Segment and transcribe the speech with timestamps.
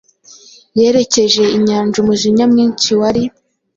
[0.79, 3.23] Yerekeje inyanja umujinya mwinshi wari